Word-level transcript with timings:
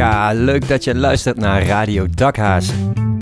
Ja, 0.00 0.32
leuk 0.32 0.68
dat 0.68 0.84
je 0.84 0.94
luistert 0.94 1.36
naar 1.36 1.66
Radio 1.66 2.06
Dakhaas. 2.14 2.72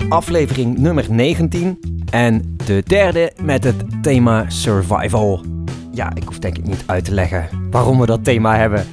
Aflevering 0.09 0.77
nummer 0.77 1.05
19 1.09 1.79
en 2.11 2.55
de 2.65 2.83
derde 2.85 3.31
met 3.41 3.63
het 3.63 3.75
thema 4.01 4.49
survival. 4.49 5.43
Ja, 5.91 6.11
ik 6.15 6.23
hoef 6.23 6.39
denk 6.39 6.57
ik 6.57 6.67
niet 6.67 6.83
uit 6.85 7.05
te 7.05 7.13
leggen 7.13 7.47
waarom 7.71 7.99
we 7.99 8.05
dat 8.05 8.23
thema 8.23 8.55
hebben. 8.55 8.85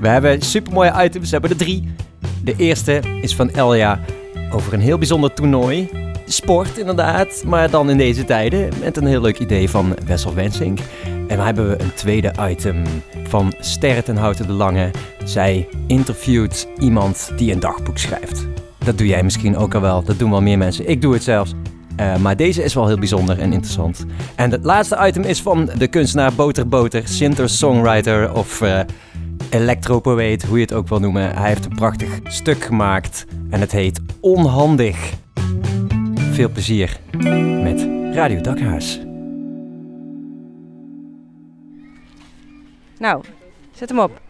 We 0.00 0.08
hebben 0.08 0.42
supermooie 0.42 0.92
items, 1.04 1.24
we 1.24 1.32
hebben 1.32 1.50
er 1.50 1.56
drie. 1.56 1.92
De 2.44 2.54
eerste 2.56 3.00
is 3.20 3.34
van 3.34 3.50
Elja 3.50 4.00
over 4.50 4.72
een 4.72 4.80
heel 4.80 4.98
bijzonder 4.98 5.32
toernooi. 5.32 5.88
Sport 6.32 6.78
inderdaad, 6.78 7.42
maar 7.46 7.70
dan 7.70 7.90
in 7.90 7.96
deze 7.96 8.24
tijden 8.24 8.72
met 8.80 8.96
een 8.96 9.06
heel 9.06 9.20
leuk 9.20 9.38
idee 9.38 9.70
van 9.70 9.96
Wessel 10.06 10.34
Wensink. 10.34 10.78
En 11.04 11.36
dan 11.36 11.46
hebben 11.46 11.68
we 11.68 11.82
een 11.82 11.94
tweede 11.94 12.32
item 12.40 12.82
van 13.28 13.52
Sterre 13.60 14.02
ten 14.02 14.16
Houten 14.16 14.46
de 14.46 14.52
Lange. 14.52 14.90
Zij 15.24 15.68
interviewt 15.86 16.68
iemand 16.78 17.32
die 17.36 17.52
een 17.52 17.60
dagboek 17.60 17.98
schrijft. 17.98 18.46
Dat 18.84 18.98
doe 18.98 19.06
jij 19.06 19.22
misschien 19.22 19.56
ook 19.56 19.74
al 19.74 19.80
wel, 19.80 20.02
dat 20.02 20.18
doen 20.18 20.30
wel 20.30 20.42
meer 20.42 20.58
mensen. 20.58 20.88
Ik 20.88 21.00
doe 21.00 21.12
het 21.12 21.22
zelfs. 21.22 21.54
Uh, 22.00 22.16
maar 22.16 22.36
deze 22.36 22.62
is 22.62 22.74
wel 22.74 22.86
heel 22.86 22.98
bijzonder 22.98 23.38
en 23.38 23.52
interessant. 23.52 24.04
En 24.34 24.50
het 24.50 24.64
laatste 24.64 24.98
item 25.06 25.22
is 25.22 25.42
van 25.42 25.70
de 25.78 25.88
kunstenaar 25.88 26.32
Boter 26.34 26.68
Boter, 26.68 27.08
singer-songwriter 27.08 28.34
of 28.34 28.60
uh, 28.60 28.80
hoe 30.48 30.58
je 30.58 30.60
het 30.60 30.72
ook 30.72 30.88
wil 30.88 31.00
noemen. 31.00 31.36
Hij 31.36 31.48
heeft 31.48 31.64
een 31.64 31.74
prachtig 31.74 32.18
stuk 32.24 32.64
gemaakt 32.64 33.26
en 33.50 33.60
het 33.60 33.72
heet 33.72 34.00
Onhandig. 34.20 35.18
Veel 36.40 36.50
plezier 36.50 37.00
met 37.62 37.88
Radio 38.14 38.40
Dakhuis. 38.40 39.00
Nou, 42.98 43.24
zet 43.72 43.88
hem 43.88 43.98
op. 43.98 44.20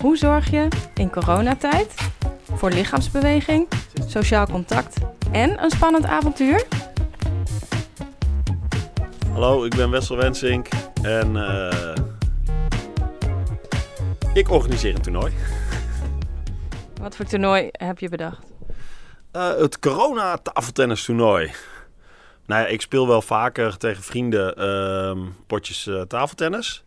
Hoe 0.00 0.16
zorg 0.16 0.50
je 0.50 0.68
in 0.94 1.10
coronatijd 1.10 1.94
voor 2.54 2.70
lichaamsbeweging, 2.70 3.68
sociaal 4.06 4.46
contact 4.46 4.98
en 5.32 5.62
een 5.62 5.70
spannend 5.70 6.04
avontuur? 6.04 6.66
Hallo, 9.32 9.64
ik 9.64 9.76
ben 9.76 9.90
Wessel 9.90 10.16
Wensink 10.16 10.68
en 11.02 11.34
uh, 11.34 11.94
ik 14.34 14.50
organiseer 14.50 14.94
een 14.94 15.02
toernooi. 15.02 15.32
Wat 17.02 17.16
voor 17.16 17.24
toernooi 17.24 17.68
heb 17.72 17.98
je 17.98 18.08
bedacht? 18.08 18.46
Uh, 19.32 19.56
het 19.56 19.78
corona 19.78 20.36
tafeltennis 20.36 21.04
toernooi. 21.04 21.52
Nou 22.46 22.62
ja, 22.62 22.66
ik 22.66 22.80
speel 22.80 23.08
wel 23.08 23.22
vaker 23.22 23.76
tegen 23.76 24.02
vrienden 24.02 24.54
uh, 24.58 25.26
potjes 25.46 25.86
uh, 25.86 26.00
tafeltennis. 26.00 26.84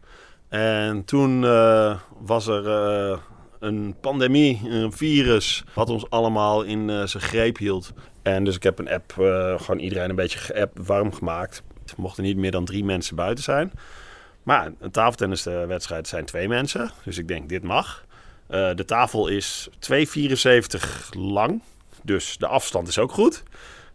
En 0.53 1.05
toen 1.05 1.43
uh, 1.43 1.99
was 2.19 2.47
er 2.47 2.65
uh, 2.65 3.17
een 3.59 3.95
pandemie, 4.01 4.61
een 4.69 4.91
virus, 4.91 5.63
wat 5.73 5.89
ons 5.89 6.09
allemaal 6.09 6.63
in 6.63 6.89
uh, 6.89 7.05
zijn 7.05 7.23
greep 7.23 7.57
hield. 7.57 7.93
En 8.21 8.43
dus 8.43 8.55
ik 8.55 8.63
heb 8.63 8.79
een 8.79 8.89
app, 8.89 9.11
gewoon 9.57 9.79
iedereen 9.79 10.09
een 10.09 10.15
beetje 10.15 10.39
geapp 10.39 10.79
warm 10.79 11.13
gemaakt. 11.13 11.63
Er 11.85 11.93
mochten 11.97 12.23
niet 12.23 12.37
meer 12.37 12.51
dan 12.51 12.65
drie 12.65 12.83
mensen 12.83 13.15
buiten 13.15 13.43
zijn. 13.43 13.71
Maar 14.43 14.71
een 14.79 14.91
tafeltenniswedstrijd 14.91 16.07
zijn 16.07 16.25
twee 16.25 16.47
mensen, 16.47 16.91
dus 17.03 17.17
ik 17.17 17.27
denk 17.27 17.49
dit 17.49 17.63
mag. 17.63 18.05
de 18.47 18.83
tafel 18.85 19.28
is 19.28 19.69
2,74 19.91 19.99
lang, 21.09 21.61
dus 22.03 22.38
de 22.38 22.47
afstand 22.47 22.88
is 22.88 22.99
ook 22.99 23.11
goed. 23.11 23.44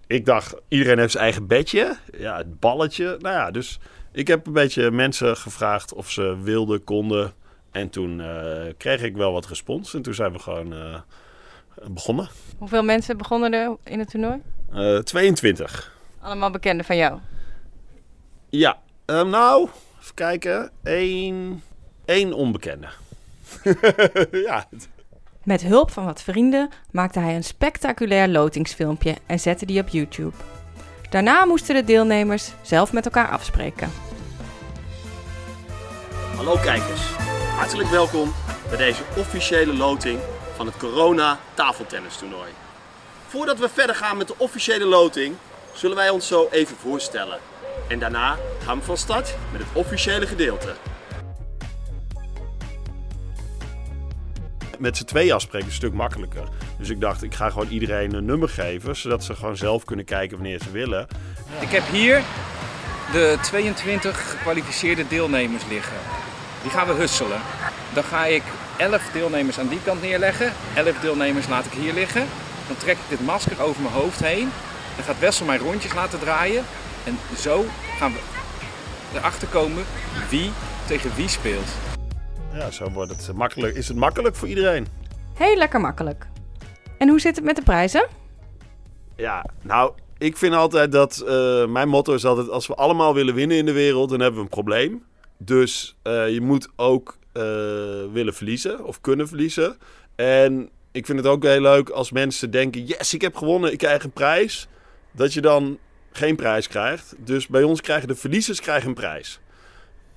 Ik 0.07 0.25
dacht, 0.25 0.55
iedereen 0.69 0.99
heeft 0.99 1.13
zijn 1.13 1.25
eigen 1.25 1.47
bedje. 1.47 1.97
Ja, 2.19 2.37
het 2.37 2.61
balletje. 2.61 3.17
Nou 3.21 3.35
ja, 3.35 3.51
dus 3.51 3.79
ik 4.19 4.27
heb 4.27 4.47
een 4.47 4.53
beetje 4.53 4.91
mensen 4.91 5.37
gevraagd 5.37 5.95
of 5.95 6.11
ze 6.11 6.37
wilden, 6.43 6.85
konden. 6.85 7.33
En 7.71 7.91
toen 7.91 8.19
uh, 8.19 8.63
kreeg 8.77 9.03
ik 9.03 9.17
wel 9.17 9.33
wat 9.33 9.47
respons. 9.47 9.95
En 9.95 10.03
toen 10.03 10.15
zijn 10.15 10.33
we 10.33 10.39
gewoon 10.39 10.73
uh, 10.73 11.01
begonnen. 11.91 12.29
Hoeveel 12.59 12.83
mensen 12.83 13.17
begonnen 13.17 13.53
er 13.53 13.77
in 13.85 13.99
het 13.99 14.11
toernooi? 14.11 14.43
Uh, 14.75 14.99
22. 14.99 15.97
Allemaal 16.21 16.51
bekenden 16.51 16.85
van 16.85 16.97
jou? 16.97 17.19
Ja, 18.49 18.79
um, 19.07 19.29
nou, 19.29 19.69
even 20.01 20.15
kijken. 20.15 20.71
Eén, 20.83 21.63
één 22.05 22.33
onbekende. 22.33 22.89
ja. 24.47 24.69
Met 25.45 25.63
hulp 25.63 25.91
van 25.91 26.05
wat 26.05 26.23
vrienden 26.23 26.69
maakte 26.91 27.19
hij 27.19 27.35
een 27.35 27.45
spectaculair 27.45 28.29
lotingsfilmpje 28.29 29.17
en 29.27 29.41
zette 29.41 29.67
die 29.67 29.81
op 29.81 29.89
YouTube. 29.89 30.37
Daarna 31.11 31.45
moesten 31.45 31.75
de 31.75 31.85
deelnemers 31.85 32.53
zelf 32.63 32.93
met 32.93 33.05
elkaar 33.05 33.29
afspreken. 33.29 34.08
Hallo 36.39 36.57
kijkers, 36.57 37.01
hartelijk 37.57 37.89
welkom 37.89 38.33
bij 38.69 38.77
deze 38.77 39.03
officiële 39.17 39.75
loting 39.75 40.21
van 40.57 40.67
het 40.67 40.77
Corona 40.77 41.39
tafeltennistoernooi. 41.55 42.51
Voordat 43.27 43.59
we 43.59 43.69
verder 43.69 43.95
gaan 43.95 44.17
met 44.17 44.27
de 44.27 44.35
officiële 44.37 44.85
loting, 44.85 45.35
zullen 45.73 45.97
wij 45.97 46.09
ons 46.11 46.27
zo 46.27 46.49
even 46.51 46.77
voorstellen. 46.77 47.39
En 47.89 47.99
daarna 47.99 48.37
gaan 48.65 48.79
we 48.79 48.85
van 48.85 48.97
start 48.97 49.35
met 49.53 49.61
het 49.61 49.71
officiële 49.73 50.27
gedeelte. 50.27 50.75
met 54.79 54.97
z'n 54.97 55.05
twee 55.05 55.35
afspreken 55.35 55.67
is 55.67 55.73
een 55.73 55.79
stuk 55.79 55.93
makkelijker. 55.93 56.49
Dus 56.79 56.89
ik 56.89 57.01
dacht, 57.01 57.23
ik 57.23 57.35
ga 57.35 57.51
gewoon 57.51 57.69
iedereen 57.69 58.15
een 58.15 58.25
nummer 58.25 58.49
geven, 58.49 58.97
zodat 58.97 59.25
ze 59.25 59.35
gewoon 59.35 59.57
zelf 59.57 59.85
kunnen 59.85 60.05
kijken 60.05 60.37
wanneer 60.37 60.59
ze 60.59 60.71
willen. 60.71 61.07
Ik 61.61 61.69
heb 61.69 61.83
hier 61.91 62.23
de 63.13 63.39
22 63.43 64.31
gekwalificeerde 64.31 65.09
deelnemers 65.09 65.67
liggen. 65.69 66.18
Die 66.69 66.77
gaan 66.77 66.87
we 66.87 67.01
husselen. 67.01 67.41
Dan 67.95 68.05
ga 68.05 68.27
ik 68.27 68.43
11 68.77 69.11
deelnemers 69.13 69.59
aan 69.59 69.69
die 69.69 69.83
kant 69.85 70.03
neerleggen, 70.03 70.53
11 70.75 71.01
deelnemers 71.01 71.49
laat 71.49 71.65
ik 71.65 71.73
hier 71.73 71.93
liggen. 71.93 72.27
Dan 72.67 72.77
trek 72.77 72.97
ik 72.97 73.09
dit 73.09 73.21
masker 73.21 73.63
over 73.63 73.83
mijn 73.83 73.95
hoofd 73.95 74.21
heen. 74.21 74.51
Dan 74.97 75.05
gaat 75.05 75.19
Wessel 75.19 75.47
mij 75.47 75.59
rondjes 75.59 75.95
laten 75.95 76.19
draaien. 76.19 76.65
En 77.05 77.19
zo 77.39 77.65
gaan 77.99 78.13
we 78.13 78.19
erachter 79.15 79.49
komen 79.49 79.85
wie 80.31 80.51
tegen 80.87 81.15
wie 81.15 81.29
speelt. 81.29 81.69
Ja, 82.53 82.71
zo 82.71 82.91
wordt 82.91 83.11
het 83.11 83.37
makkelijk. 83.37 83.77
Is 83.77 83.89
het 83.89 83.97
makkelijk 83.97 84.37
voor 84.37 84.49
iedereen? 84.49 84.87
Heel 85.35 85.57
lekker 85.57 85.81
makkelijk. 85.81 86.27
En 86.99 87.09
hoe 87.09 87.21
zit 87.21 87.37
het 87.37 87.45
met 87.45 87.57
de 87.57 87.63
prijzen? 87.63 88.07
Ja, 89.17 89.45
nou, 89.63 89.93
ik 90.19 90.37
vind 90.37 90.55
altijd 90.55 90.93
dat 90.93 91.25
uh, 91.27 91.67
mijn 91.67 91.89
motto 91.89 92.15
is 92.15 92.25
altijd: 92.25 92.51
als 92.51 92.67
we 92.67 92.75
allemaal 92.75 93.15
willen 93.15 93.35
winnen 93.35 93.57
in 93.57 93.67
de 93.67 93.73
wereld, 93.73 94.11
dan 94.11 94.21
hebben 94.21 94.39
we 94.39 94.45
een 94.45 94.51
probleem. 94.53 95.07
Dus 95.39 95.97
uh, 96.05 96.29
je 96.29 96.41
moet 96.41 96.69
ook 96.77 97.19
uh, 97.35 97.43
willen 98.13 98.35
verliezen 98.35 98.85
of 98.85 99.01
kunnen 99.01 99.29
verliezen. 99.29 99.77
En 100.17 100.71
ik 100.93 101.07
vind 101.07 101.19
het 101.19 101.27
ook 101.27 101.43
heel 101.43 101.61
leuk 101.61 101.89
als 101.89 102.11
mensen 102.11 102.51
denken: 102.51 102.85
yes, 102.85 103.15
ik 103.15 103.21
heb 103.21 103.37
gewonnen, 103.37 103.73
ik 103.73 103.79
krijg 103.79 104.05
een 104.05 104.11
prijs. 104.11 104.69
Dat 105.13 105.33
je 105.33 105.41
dan 105.41 105.79
geen 106.13 106.37
prijs 106.37 106.69
krijgt. 106.69 107.15
Dus 107.19 107.47
bij 107.47 107.63
ons 107.63 107.81
krijgen 107.81 108.09
de 108.09 108.15
verliezers 108.15 108.61
krijgen 108.61 108.89
een 108.89 108.95
prijs. 108.95 109.41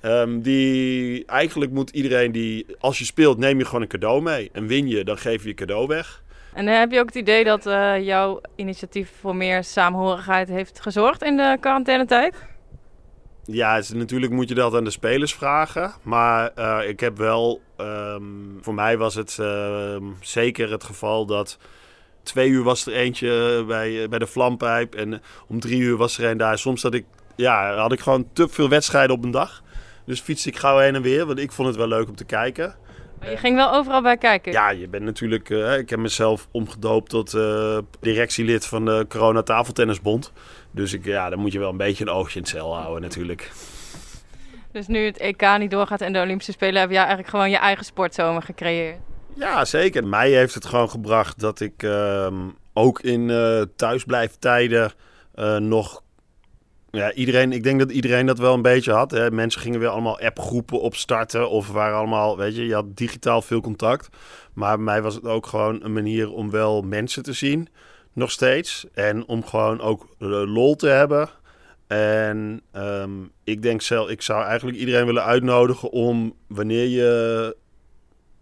Um, 0.02 0.42
die, 0.42 1.24
eigenlijk 1.26 1.70
moet 1.70 1.90
iedereen 1.90 2.32
die, 2.32 2.66
als 2.78 2.98
je 2.98 3.04
speelt, 3.04 3.38
neem 3.38 3.58
je 3.58 3.64
gewoon 3.64 3.82
een 3.82 3.88
cadeau 3.88 4.22
mee. 4.22 4.50
En 4.52 4.66
win 4.66 4.88
je, 4.88 5.04
dan 5.04 5.18
geef 5.18 5.42
je 5.42 5.48
je 5.48 5.54
cadeau 5.54 5.86
weg. 5.86 6.22
En 6.54 6.66
uh, 6.66 6.78
heb 6.78 6.90
je 6.90 7.00
ook 7.00 7.06
het 7.06 7.14
idee 7.14 7.44
dat 7.44 7.64
jouw 8.04 8.40
initiatief 8.56 9.10
voor 9.20 9.36
meer 9.36 9.64
samenhorigheid 9.64 10.48
heeft 10.48 10.80
gezorgd 10.80 11.22
in 11.22 11.36
de 11.36 11.56
quarantainetijd? 11.60 12.34
Ja, 13.44 13.76
dus 13.76 13.90
natuurlijk 13.92 14.32
moet 14.32 14.48
je 14.48 14.54
dat 14.54 14.74
aan 14.74 14.84
de 14.84 14.90
spelers 14.90 15.34
vragen. 15.34 15.92
Maar 16.02 16.52
uh, 16.58 16.88
ik 16.88 17.00
heb 17.00 17.16
wel, 17.16 17.60
um, 17.76 18.58
voor 18.60 18.74
mij 18.74 18.98
was 18.98 19.14
het 19.14 19.38
ehm, 19.40 20.04
zeker 20.20 20.70
het 20.70 20.84
geval 20.84 21.26
dat 21.26 21.58
twee 22.22 22.48
uur 22.48 22.62
was 22.62 22.86
er 22.86 22.92
eentje 22.92 23.64
bij, 23.66 24.08
bij 24.08 24.18
de 24.18 24.26
Vlampijp. 24.26 24.94
En 24.94 25.22
om 25.48 25.60
drie 25.60 25.80
uur 25.80 25.96
was 25.96 26.18
er 26.18 26.30
een 26.30 26.36
daar. 26.36 26.58
Soms 26.58 26.82
had 26.82 26.94
ik, 26.94 27.04
ja, 27.36 27.76
had 27.76 27.92
ik 27.92 28.00
gewoon 28.00 28.28
te 28.32 28.48
veel 28.48 28.68
wedstrijden 28.68 29.16
op 29.16 29.24
een 29.24 29.30
dag. 29.30 29.62
Dus 30.06 30.20
fiets 30.20 30.46
ik 30.46 30.56
gauw 30.56 30.78
heen 30.78 30.94
en 30.94 31.02
weer, 31.02 31.26
want 31.26 31.38
ik 31.38 31.52
vond 31.52 31.68
het 31.68 31.76
wel 31.76 31.88
leuk 31.88 32.08
om 32.08 32.16
te 32.16 32.24
kijken. 32.24 32.74
Maar 33.20 33.30
je 33.30 33.36
ging 33.36 33.56
wel 33.56 33.72
overal 33.74 34.02
bij 34.02 34.16
kijken? 34.16 34.52
Ja, 34.52 34.70
je 34.70 34.88
bent 34.88 35.04
natuurlijk... 35.04 35.50
Uh, 35.50 35.78
ik 35.78 35.90
heb 35.90 35.98
mezelf 35.98 36.48
omgedoopt 36.50 37.10
tot 37.10 37.36
directielid 38.00 38.66
van 38.66 38.84
de 38.84 39.06
Corona 39.08 39.42
Tafeltennisbond. 39.42 40.32
Dus 40.72 40.92
ik, 40.92 41.04
ja, 41.04 41.30
dan 41.30 41.38
moet 41.38 41.52
je 41.52 41.58
wel 41.58 41.70
een 41.70 41.76
beetje 41.76 42.04
een 42.04 42.10
oogje 42.10 42.36
in 42.36 42.40
het 42.40 42.50
cel 42.50 42.76
houden 42.76 43.02
natuurlijk. 43.02 43.52
Dus 44.72 44.86
nu 44.86 45.04
het 45.04 45.18
EK 45.18 45.58
niet 45.58 45.70
doorgaat 45.70 46.00
en 46.00 46.12
de 46.12 46.20
Olympische 46.20 46.52
Spelen... 46.52 46.80
heb 46.80 46.90
je 46.90 46.96
eigenlijk 46.96 47.28
gewoon 47.28 47.50
je 47.50 47.56
eigen 47.56 47.84
sportzomer 47.84 48.42
gecreëerd? 48.42 48.98
Ja, 49.34 49.64
zeker. 49.64 50.06
Mij 50.06 50.30
heeft 50.30 50.54
het 50.54 50.64
gewoon 50.64 50.90
gebracht 50.90 51.40
dat 51.40 51.60
ik 51.60 51.82
uh, 51.82 52.26
ook 52.72 53.00
in 53.00 53.30
thuisblijftijden 53.76 54.92
nog 55.58 56.02
Ja, 56.90 57.12
iedereen, 57.12 57.52
ik 57.52 57.62
denk 57.62 57.78
dat 57.78 57.90
iedereen 57.90 58.26
dat 58.26 58.38
wel 58.38 58.54
een 58.54 58.62
beetje 58.62 58.92
had. 58.92 59.10
Hè. 59.10 59.30
Mensen 59.30 59.60
gingen 59.60 59.80
weer 59.80 59.88
allemaal 59.88 60.20
appgroepen 60.20 60.80
opstarten 60.80 61.50
of 61.50 61.68
waren 61.68 61.96
allemaal, 61.96 62.36
weet 62.36 62.56
je, 62.56 62.66
je 62.66 62.74
had 62.74 62.96
digitaal 62.96 63.42
veel 63.42 63.60
contact. 63.60 64.08
Maar 64.54 64.76
bij 64.76 64.84
mij 64.84 65.02
was 65.02 65.14
het 65.14 65.24
ook 65.24 65.46
gewoon 65.46 65.84
een 65.84 65.92
manier 65.92 66.30
om 66.32 66.50
wel 66.50 66.82
mensen 66.82 67.22
te 67.22 67.32
zien, 67.32 67.68
nog 68.12 68.30
steeds. 68.30 68.86
En 68.94 69.26
om 69.26 69.44
gewoon 69.44 69.80
ook 69.80 70.08
eh, 70.18 70.28
lol 70.28 70.76
te 70.76 70.88
hebben. 70.88 71.28
En 71.86 72.60
ehm, 72.72 73.10
ik 73.44 73.62
denk 73.62 73.82
zelf, 73.82 74.08
ik 74.08 74.22
zou 74.22 74.44
eigenlijk 74.44 74.78
iedereen 74.78 75.06
willen 75.06 75.24
uitnodigen 75.24 75.90
om 75.90 76.34
wanneer 76.46 76.86
je 76.86 77.56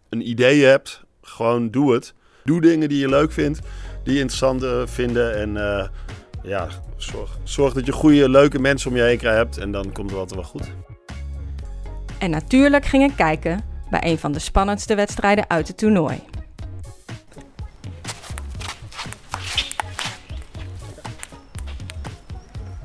een 0.08 0.28
idee 0.28 0.64
hebt, 0.64 1.02
gewoon 1.22 1.70
doe 1.70 1.92
het. 1.92 2.14
Doe 2.44 2.60
dingen 2.60 2.88
die 2.88 2.98
je 2.98 3.08
leuk 3.08 3.32
vindt, 3.32 3.60
die 4.04 4.14
je 4.14 4.20
interessant 4.20 4.62
uh, 4.62 4.82
vinden. 4.86 5.34
En 5.34 5.54
uh, 5.54 5.88
ja, 6.42 6.68
zorg, 6.96 7.38
zorg 7.44 7.72
dat 7.74 7.86
je 7.86 7.92
goede, 7.92 8.28
leuke 8.28 8.58
mensen 8.58 8.90
om 8.90 8.96
je 8.96 9.02
heen 9.02 9.18
hebt. 9.18 9.58
En 9.58 9.72
dan 9.72 9.92
komt 9.92 10.10
het 10.10 10.18
altijd 10.18 10.40
wel 10.40 10.48
goed. 10.48 10.70
En 12.18 12.30
natuurlijk 12.30 12.84
ging 12.84 13.10
ik 13.10 13.16
kijken 13.16 13.64
bij 13.90 14.00
een 14.02 14.18
van 14.18 14.32
de 14.32 14.38
spannendste 14.38 14.94
wedstrijden 14.94 15.50
uit 15.50 15.68
het 15.68 15.78
toernooi. 15.78 16.22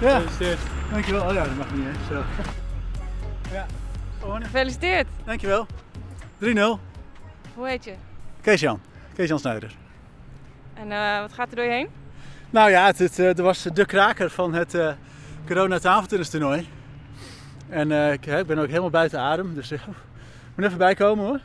Ja. 0.00 0.18
Gefeliciteerd. 0.20 0.58
Dankjewel. 0.90 1.28
Oh 1.28 1.32
ja, 1.32 1.44
dat 1.44 1.56
mag 1.56 1.74
niet 1.74 1.84
hè. 1.84 2.14
Zo. 2.14 2.22
Ja. 3.52 3.66
Gefeliciteerd. 4.40 5.06
Dankjewel. 5.24 5.66
3-0. 6.38 6.46
Hoe 7.54 7.68
heet 7.68 7.84
je? 7.84 7.94
Kees-Jan. 8.40 8.80
Kees-Jan 9.14 9.38
Snuiter. 9.38 9.74
En 10.74 10.90
uh, 10.90 11.20
wat 11.20 11.32
gaat 11.32 11.50
er 11.50 11.56
door 11.56 11.64
je 11.64 11.70
heen? 11.70 11.88
Nou 12.50 12.70
ja, 12.70 12.86
het, 12.86 12.98
het, 12.98 13.18
uh, 13.18 13.38
er 13.38 13.42
was 13.42 13.62
de 13.62 13.86
kraker 13.86 14.30
van 14.30 14.54
het 14.54 14.74
uh, 14.74 14.92
corona 15.46 15.78
tafeltennistoernooi. 15.78 16.68
En 17.68 17.90
ik, 18.12 18.26
ik, 18.26 18.46
ben 18.46 18.58
ook 18.58 18.68
helemaal 18.68 18.90
buiten 18.90 19.20
adem, 19.20 19.54
dus 19.54 19.72
ik 19.72 19.80
moet 20.56 20.64
even 20.64 20.78
bijkomen 20.78 21.24
hoor. 21.24 21.40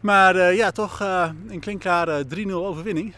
Maar 0.00 0.54
ja, 0.54 0.70
toch 0.70 1.00
een 1.48 1.60
klinkklare 1.60 2.24
3-0 2.36 2.50
overwinning. 2.50 3.14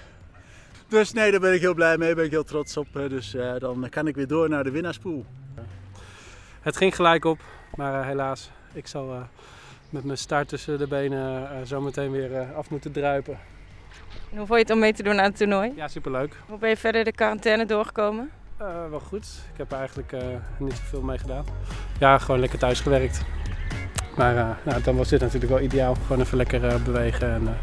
Dus 0.89 1.13
nee, 1.13 1.31
daar 1.31 1.41
ben 1.41 1.55
ik 1.55 1.61
heel 1.61 1.75
blij 1.75 1.99
mee, 1.99 2.15
ben 2.15 2.25
ik 2.25 2.31
heel 2.31 2.45
trots 2.45 2.77
op. 2.77 2.87
Dus 2.93 3.37
dan 3.59 3.89
kan 3.89 4.07
ik 4.07 4.15
weer 4.15 4.27
door 4.27 4.49
naar 4.49 4.65
de 4.65 4.71
winnaarspool. 4.71 5.25
Het 6.61 6.77
ging 6.77 6.95
gelijk 6.95 7.25
op, 7.25 7.41
maar 7.75 8.07
helaas, 8.07 8.51
ik 8.73 8.87
zal 8.87 9.27
met 9.91 10.05
mijn 10.05 10.19
start 10.19 10.49
tussen 10.49 10.79
de 10.79 10.87
benen 10.87 11.43
uh, 11.43 11.49
zo 11.67 11.81
meteen 11.81 12.11
weer 12.11 12.31
uh, 12.31 12.57
af 12.57 12.71
moeten 12.71 12.93
druipen. 12.93 13.39
En 14.31 14.37
hoe 14.37 14.47
vond 14.47 14.59
je 14.59 14.65
het 14.65 14.71
om 14.71 14.79
mee 14.79 14.93
te 14.93 15.03
doen 15.03 15.19
aan 15.19 15.25
het 15.25 15.37
toernooi? 15.37 15.73
Ja, 15.77 15.89
superleuk. 15.89 16.37
Hoe 16.47 16.59
ben 16.59 16.69
je 16.69 16.77
verder 16.77 17.05
de 17.05 17.13
quarantaine 17.13 17.67
doorgekomen? 17.67 18.31
Uh, 18.61 18.89
wel 18.91 19.01
goed. 19.01 19.27
Ik 19.53 19.59
heb 19.59 19.73
er 19.73 19.79
eigenlijk 19.79 20.13
niet 20.59 20.75
zoveel 20.75 21.03
mee 21.03 21.19
gedaan. 21.19 21.45
Ja, 21.99 22.19
gewoon 22.19 22.41
lekker 22.41 22.59
thuis 22.59 22.81
gewerkt. 22.81 23.25
Maar 24.17 24.59
nou, 24.63 24.83
dan 24.83 24.97
was 24.97 25.09
dit 25.09 25.21
natuurlijk 25.21 25.53
wel 25.53 25.61
ideaal. 25.61 25.95
Gewoon 25.95 26.21
even 26.23 26.37
lekker 26.37 26.83
bewegen. 26.83 27.31
En, 27.33 27.57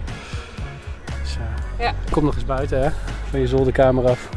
dus, 1.22 1.38
ja. 1.84 1.94
Kom 2.12 2.24
nog 2.24 2.36
eens 2.36 2.46
buiten 2.46 2.84
hè, 2.84 2.90
van 3.30 3.40
je 3.40 3.48
zolderkamer 3.48 4.10
af. 4.10 4.30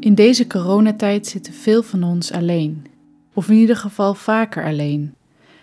In 0.00 0.14
deze 0.14 0.46
coronatijd 0.46 1.26
zitten 1.26 1.52
veel 1.52 1.82
van 1.82 2.02
ons 2.02 2.32
alleen, 2.32 2.86
of 3.32 3.48
in 3.48 3.56
ieder 3.56 3.76
geval 3.76 4.14
vaker 4.14 4.64
alleen. 4.64 5.14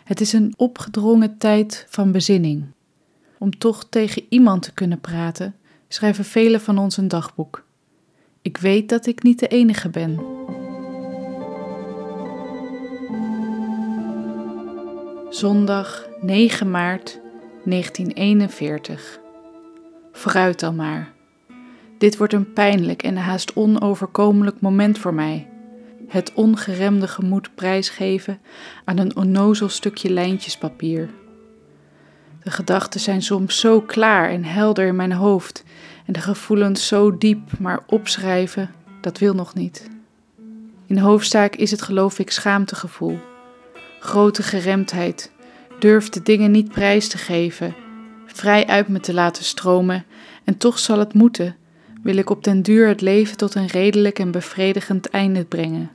Het 0.03 0.21
is 0.21 0.33
een 0.33 0.53
opgedrongen 0.57 1.37
tijd 1.37 1.85
van 1.89 2.11
bezinning. 2.11 2.65
Om 3.37 3.57
toch 3.57 3.85
tegen 3.89 4.25
iemand 4.29 4.61
te 4.63 4.73
kunnen 4.73 4.99
praten, 4.99 5.55
schrijven 5.87 6.25
velen 6.25 6.61
van 6.61 6.77
ons 6.77 6.97
een 6.97 7.07
dagboek. 7.07 7.63
Ik 8.43 8.57
weet 8.57 8.89
dat 8.89 9.05
ik 9.05 9.23
niet 9.23 9.39
de 9.39 9.47
enige 9.47 9.89
ben. 9.89 10.19
Zondag 15.29 16.07
9 16.21 16.71
maart 16.71 17.19
1941. 17.63 19.19
Vooruit 20.11 20.59
dan 20.59 20.75
maar. 20.75 21.11
Dit 21.97 22.17
wordt 22.17 22.33
een 22.33 22.53
pijnlijk 22.53 23.03
en 23.03 23.17
haast 23.17 23.55
onoverkomelijk 23.55 24.61
moment 24.61 24.97
voor 24.97 25.13
mij. 25.13 25.47
Het 26.07 26.33
ongeremde 26.33 27.07
gemoed 27.07 27.55
prijsgeven 27.55 28.39
aan 28.85 28.97
een 28.97 29.15
onnozel 29.15 29.69
stukje 29.69 30.09
lijntjespapier. 30.09 31.09
De 32.43 32.51
gedachten 32.51 32.99
zijn 32.99 33.21
soms 33.21 33.59
zo 33.59 33.81
klaar 33.81 34.29
en 34.29 34.43
helder 34.43 34.87
in 34.87 34.95
mijn 34.95 35.13
hoofd 35.13 35.63
en 36.05 36.13
de 36.13 36.21
gevoelens 36.21 36.87
zo 36.87 37.17
diep, 37.17 37.59
maar 37.59 37.83
opschrijven, 37.87 38.71
dat 39.01 39.17
wil 39.17 39.33
nog 39.33 39.53
niet. 39.53 39.89
In 40.85 40.95
de 40.95 41.01
hoofdzaak 41.01 41.55
is 41.55 41.71
het 41.71 41.81
geloof 41.81 42.19
ik 42.19 42.31
schaamtegevoel, 42.31 43.19
grote 43.99 44.43
geremdheid, 44.43 45.31
durf 45.79 46.09
de 46.09 46.23
dingen 46.23 46.51
niet 46.51 46.71
prijs 46.71 47.07
te 47.07 47.17
geven, 47.17 47.75
vrij 48.25 48.67
uit 48.67 48.87
me 48.87 48.99
te 48.99 49.13
laten 49.13 49.43
stromen 49.43 50.05
en 50.43 50.57
toch 50.57 50.79
zal 50.79 50.99
het 50.99 51.13
moeten 51.13 51.55
wil 52.01 52.17
ik 52.17 52.29
op 52.29 52.43
den 52.43 52.61
duur 52.61 52.87
het 52.87 53.01
leven 53.01 53.37
tot 53.37 53.55
een 53.55 53.67
redelijk 53.67 54.19
en 54.19 54.31
bevredigend 54.31 55.09
einde 55.09 55.45
brengen. 55.45 55.91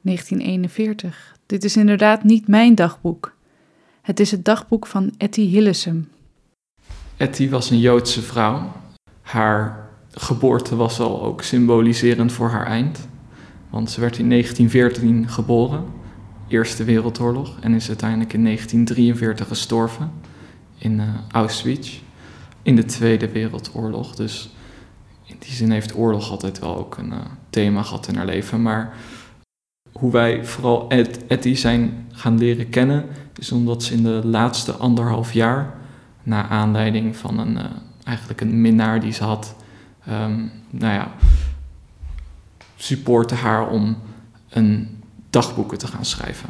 1941. 0.00 1.36
Dit 1.46 1.64
is 1.64 1.76
inderdaad 1.76 2.24
niet 2.24 2.48
mijn 2.48 2.74
dagboek. 2.74 3.36
Het 4.02 4.20
is 4.20 4.30
het 4.30 4.44
dagboek 4.44 4.86
van 4.86 5.14
Etty 5.18 5.46
Hillesum. 5.46 6.08
Etty 7.18 7.48
was 7.48 7.70
een 7.70 7.78
Joodse 7.78 8.22
vrouw. 8.22 8.72
Haar 9.22 9.88
geboorte 10.10 10.76
was 10.76 11.00
al 11.00 11.22
ook 11.22 11.42
symboliserend 11.42 12.32
voor 12.32 12.48
haar 12.48 12.66
eind. 12.66 13.08
Want 13.70 13.90
ze 13.90 14.00
werd 14.00 14.18
in 14.18 14.28
1914 14.28 15.28
geboren, 15.28 15.84
Eerste 16.48 16.84
Wereldoorlog, 16.84 17.56
en 17.60 17.74
is 17.74 17.88
uiteindelijk 17.88 18.32
in 18.32 18.44
1943 18.44 19.48
gestorven 19.48 20.10
in 20.78 20.92
uh, 20.92 21.04
Auschwitz 21.30 21.98
in 22.62 22.76
de 22.76 22.84
Tweede 22.84 23.28
Wereldoorlog. 23.28 24.14
Dus 24.14 24.50
in 25.24 25.36
die 25.38 25.52
zin 25.52 25.70
heeft 25.70 25.96
oorlog 25.96 26.30
altijd 26.30 26.58
wel 26.58 26.76
ook 26.76 26.96
een 26.96 27.12
uh, 27.12 27.18
thema 27.50 27.82
gehad 27.82 28.08
in 28.08 28.16
haar 28.16 28.26
leven. 28.26 28.62
Maar 28.62 28.94
hoe 29.92 30.12
wij 30.12 30.44
vooral 30.44 30.88
Etty 31.28 31.54
zijn 31.54 32.06
gaan 32.12 32.38
leren 32.38 32.68
kennen, 32.68 33.04
is 33.38 33.52
omdat 33.52 33.82
ze 33.82 33.94
in 33.94 34.02
de 34.02 34.20
laatste 34.24 34.72
anderhalf 34.72 35.32
jaar, 35.32 35.77
na 36.28 36.48
aanleiding 36.48 37.16
van 37.16 37.38
een, 37.38 37.56
uh, 37.56 37.64
eigenlijk 38.04 38.40
een 38.40 38.60
minnaar 38.60 39.00
die 39.00 39.12
ze 39.12 39.24
had, 39.24 39.54
um, 40.08 40.50
nou 40.70 40.92
ja, 40.92 41.12
supportte 42.76 43.34
haar 43.34 43.68
om 43.68 43.98
een 44.48 45.00
dagboeken 45.30 45.78
te 45.78 45.86
gaan 45.86 46.04
schrijven. 46.04 46.48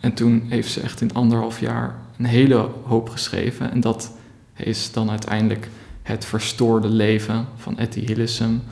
En 0.00 0.14
toen 0.14 0.46
heeft 0.48 0.72
ze 0.72 0.80
echt 0.80 1.00
in 1.00 1.14
anderhalf 1.14 1.60
jaar 1.60 1.94
een 2.18 2.24
hele 2.24 2.70
hoop 2.84 3.08
geschreven. 3.08 3.70
En 3.70 3.80
dat 3.80 4.12
is 4.56 4.92
dan 4.92 5.10
uiteindelijk 5.10 5.68
het 6.02 6.24
verstoorde 6.24 6.88
leven 6.88 7.46
van 7.56 7.78
Etty 7.78 8.00
Hillesum 8.00 8.62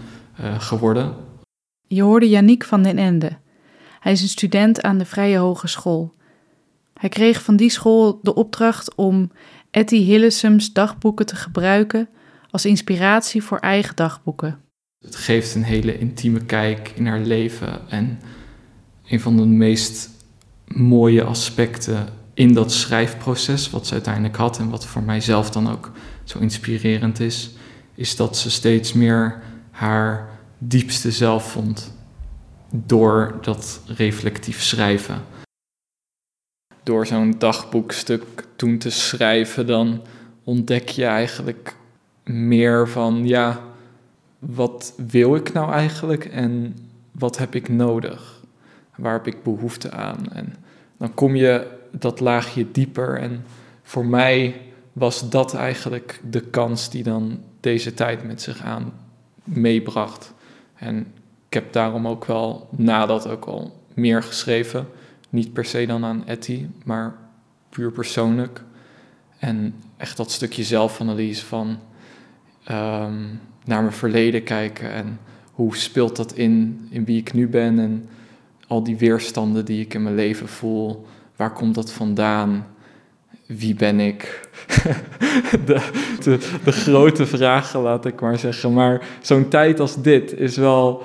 uh, 0.40 0.60
geworden. 0.60 1.14
Je 1.86 2.02
hoorde 2.02 2.28
Yannick 2.28 2.64
van 2.64 2.82
den 2.82 2.98
Ende. 2.98 3.38
Hij 4.00 4.12
is 4.12 4.22
een 4.22 4.28
student 4.28 4.82
aan 4.82 4.98
de 4.98 5.04
Vrije 5.04 5.38
Hogeschool. 5.38 6.14
Hij 6.94 7.08
kreeg 7.08 7.42
van 7.42 7.56
die 7.56 7.70
school 7.70 8.18
de 8.22 8.34
opdracht 8.34 8.94
om 8.94 9.30
Etty 9.74 9.96
Hillesums 9.96 10.72
dagboeken 10.72 11.26
te 11.26 11.36
gebruiken 11.36 12.08
als 12.50 12.64
inspiratie 12.64 13.42
voor 13.42 13.58
eigen 13.58 13.96
dagboeken. 13.96 14.58
Het 15.00 15.16
geeft 15.16 15.54
een 15.54 15.62
hele 15.62 15.98
intieme 15.98 16.44
kijk 16.44 16.92
in 16.94 17.06
haar 17.06 17.20
leven 17.20 17.88
en 17.88 18.20
een 19.08 19.20
van 19.20 19.36
de 19.36 19.46
meest 19.46 20.10
mooie 20.66 21.24
aspecten 21.24 22.08
in 22.34 22.52
dat 22.52 22.72
schrijfproces, 22.72 23.70
wat 23.70 23.86
ze 23.86 23.92
uiteindelijk 23.92 24.36
had 24.36 24.58
en 24.58 24.68
wat 24.68 24.86
voor 24.86 25.02
mijzelf 25.02 25.50
dan 25.50 25.70
ook 25.70 25.92
zo 26.24 26.38
inspirerend 26.38 27.20
is, 27.20 27.50
is 27.94 28.16
dat 28.16 28.36
ze 28.36 28.50
steeds 28.50 28.92
meer 28.92 29.42
haar 29.70 30.28
diepste 30.58 31.10
zelf 31.10 31.50
vond 31.50 31.94
door 32.70 33.38
dat 33.40 33.80
reflectief 33.86 34.62
schrijven. 34.62 35.22
Door 36.84 37.06
zo'n 37.06 37.34
dagboekstuk 37.38 38.46
toen 38.56 38.78
te 38.78 38.90
schrijven, 38.90 39.66
dan 39.66 40.02
ontdek 40.44 40.88
je 40.88 41.04
eigenlijk 41.04 41.76
meer 42.24 42.88
van, 42.88 43.26
ja, 43.26 43.60
wat 44.38 44.94
wil 45.08 45.34
ik 45.34 45.52
nou 45.52 45.72
eigenlijk 45.72 46.24
en 46.24 46.76
wat 47.10 47.38
heb 47.38 47.54
ik 47.54 47.68
nodig? 47.68 48.42
Waar 48.96 49.12
heb 49.12 49.26
ik 49.26 49.42
behoefte 49.42 49.90
aan? 49.90 50.32
En 50.32 50.54
dan 50.96 51.14
kom 51.14 51.36
je 51.36 51.66
dat 51.90 52.20
laagje 52.20 52.70
dieper. 52.70 53.18
En 53.18 53.44
voor 53.82 54.06
mij 54.06 54.60
was 54.92 55.30
dat 55.30 55.54
eigenlijk 55.54 56.20
de 56.30 56.40
kans 56.40 56.90
die 56.90 57.02
dan 57.02 57.40
deze 57.60 57.94
tijd 57.94 58.24
met 58.24 58.42
zich 58.42 58.62
aan 58.62 58.92
meebracht. 59.44 60.32
En 60.74 60.98
ik 61.46 61.54
heb 61.54 61.72
daarom 61.72 62.08
ook 62.08 62.24
wel 62.24 62.68
nadat 62.70 63.28
ook 63.28 63.44
al 63.44 63.80
meer 63.94 64.22
geschreven. 64.22 64.86
Niet 65.34 65.52
per 65.52 65.64
se 65.64 65.86
dan 65.86 66.04
aan 66.04 66.26
Etty, 66.26 66.66
maar 66.84 67.14
puur 67.68 67.92
persoonlijk. 67.92 68.62
En 69.38 69.74
echt 69.96 70.16
dat 70.16 70.30
stukje 70.30 70.64
zelfanalyse 70.64 71.46
van 71.46 71.78
ehm, 72.64 73.22
naar 73.64 73.80
mijn 73.82 73.92
verleden 73.92 74.42
kijken 74.42 74.92
en 74.92 75.18
hoe 75.52 75.76
speelt 75.76 76.16
dat 76.16 76.32
in, 76.32 76.86
in 76.90 77.04
wie 77.04 77.20
ik 77.20 77.32
nu 77.32 77.48
ben 77.48 77.78
en 77.78 78.08
al 78.66 78.82
die 78.82 78.96
weerstanden 78.96 79.64
die 79.64 79.80
ik 79.80 79.94
in 79.94 80.02
mijn 80.02 80.14
leven 80.14 80.48
voel. 80.48 81.06
Waar 81.36 81.52
komt 81.52 81.74
dat 81.74 81.92
vandaan? 81.92 82.66
Wie 83.46 83.74
ben 83.74 84.00
ik? 84.00 84.48
de, 85.66 85.90
de, 86.64 86.72
grote 86.72 87.26
vragen, 87.26 87.80
laat 87.80 88.04
ik 88.04 88.20
maar 88.20 88.38
zeggen. 88.38 88.72
Maar 88.72 89.08
zo'n 89.22 89.48
tijd 89.48 89.80
als 89.80 90.02
dit 90.02 90.32
is 90.32 90.56
wel, 90.56 91.02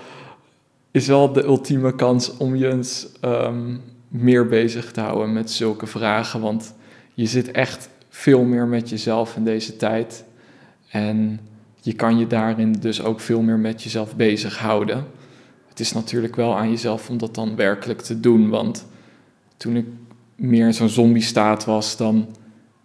is 0.92 1.08
wel 1.08 1.34
de 1.34 1.44
ultieme 1.44 1.96
kans 1.96 2.38
om 2.38 2.56
je 2.56 2.68
eens 2.68 3.08
ehm, 3.22 3.76
meer 4.10 4.48
bezig 4.48 4.92
te 4.92 5.00
houden 5.00 5.34
met 5.34 5.52
zulke 5.52 5.88
vragen. 5.88 6.42
Want 6.42 6.76
je 7.14 7.26
zit 7.26 7.52
echt 7.52 7.90
veel 8.10 8.44
meer 8.44 8.68
met 8.68 8.90
jezelf 8.90 9.36
in 9.36 9.44
deze 9.44 9.76
tijd. 9.76 10.24
En 10.90 11.40
je 11.82 11.94
kan 11.94 12.20
je 12.20 12.28
daarin 12.28 12.72
dus 12.72 13.04
ook 13.04 13.20
veel 13.20 13.42
meer 13.42 13.60
met 13.60 13.84
jezelf 13.84 14.16
bezighouden. 14.16 15.06
Het 15.68 15.80
is 15.80 15.94
natuurlijk 15.94 16.36
wel 16.36 16.58
aan 16.58 16.70
jezelf 16.70 17.10
om 17.10 17.18
dat 17.18 17.36
dan 17.36 17.56
werkelijk 17.56 18.02
te 18.02 18.20
doen. 18.20 18.50
Want 18.50 18.86
toen 19.58 19.76
ik 19.76 19.86
meer 20.36 20.66
in 20.66 20.74
zo'n 20.74 20.90
zombie-staat 20.90 21.66
was, 21.66 21.98
dan 21.98 22.36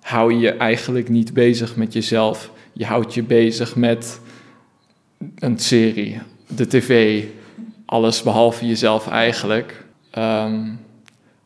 hou 0.01 0.33
je 0.33 0.39
je 0.39 0.51
eigenlijk 0.51 1.09
niet 1.09 1.33
bezig 1.33 1.77
met 1.77 1.93
jezelf. 1.93 2.51
Je 2.73 2.85
houdt 2.85 3.15
je 3.15 3.23
bezig 3.23 3.77
met 3.77 4.21
een 5.39 5.59
serie, 5.59 6.21
de 6.47 6.67
tv, 6.67 7.25
alles 7.85 8.23
behalve 8.23 8.67
jezelf 8.67 9.09
eigenlijk. 9.09 9.85
Um, 10.19 10.79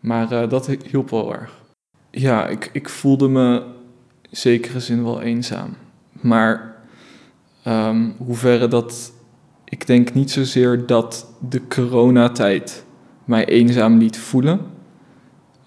maar 0.09 0.33
uh, 0.33 0.49
dat 0.49 0.67
hielp 0.67 1.11
wel 1.11 1.35
erg. 1.35 1.63
Ja, 2.11 2.47
ik, 2.47 2.71
ik 2.73 2.89
voelde 2.89 3.29
me 3.29 3.63
in 4.31 4.37
zekere 4.37 4.81
zin 4.81 5.05
wel 5.05 5.21
eenzaam. 5.21 5.77
Maar 6.11 6.77
um, 7.67 8.15
hoeverre 8.19 8.69
dat. 8.69 9.13
Ik 9.65 9.87
denk 9.87 10.15
niet 10.15 10.31
zozeer 10.31 10.87
dat 10.87 11.33
de 11.49 11.67
coronatijd 11.67 12.85
mij 13.25 13.45
eenzaam 13.45 13.99
liet 13.99 14.19
voelen, 14.19 14.61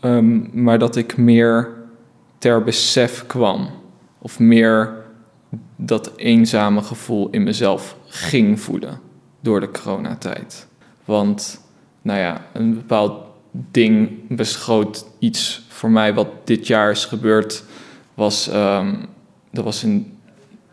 um, 0.01 0.50
maar 0.53 0.79
dat 0.79 0.95
ik 0.95 1.17
meer 1.17 1.69
ter 2.38 2.63
besef 2.63 3.25
kwam. 3.25 3.69
Of 4.17 4.39
meer 4.39 4.93
dat 5.75 6.12
eenzame 6.15 6.81
gevoel 6.81 7.29
in 7.29 7.43
mezelf 7.43 7.98
ging 8.05 8.60
voelen 8.60 9.00
door 9.39 9.60
de 9.60 9.71
coronatijd. 9.71 10.67
Want, 11.05 11.62
nou 12.01 12.19
ja, 12.19 12.45
een 12.53 12.74
bepaald 12.74 13.31
ding 13.51 14.10
beschoot 14.27 15.05
iets 15.20 15.65
voor 15.67 15.91
mij 15.91 16.13
wat 16.13 16.27
dit 16.48 16.67
jaar 16.67 16.91
is 16.91 17.05
gebeurd. 17.05 17.63
Was, 18.13 18.53
um, 18.53 19.05
dat 19.51 19.63
was 19.63 19.84
in 19.84 20.17